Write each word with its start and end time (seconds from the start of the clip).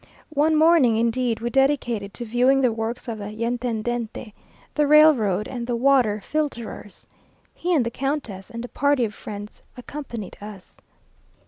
One 0.33 0.55
morning, 0.55 0.97
indeed, 0.97 1.41
we 1.41 1.51
dedicated 1.51 2.11
to 2.15 2.25
viewing 2.25 2.59
the 2.61 2.71
works 2.71 3.07
of 3.07 3.19
the 3.19 3.25
Yntendente, 3.39 4.33
the 4.73 4.87
railroad, 4.87 5.47
and 5.47 5.67
the 5.67 5.75
water 5.75 6.19
filterers. 6.23 7.05
He 7.53 7.75
and 7.75 7.85
the 7.85 7.91
Countess, 7.91 8.49
and 8.49 8.65
a 8.65 8.67
party 8.67 9.05
of 9.05 9.13
friends, 9.13 9.61
accompanied 9.77 10.37
us. 10.41 10.77